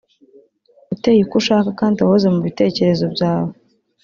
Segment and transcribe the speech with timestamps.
[0.93, 3.51] uteye uko ushaka kandi wahoze mu bitekerezo byawe